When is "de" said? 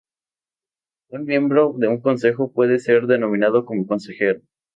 1.77-1.87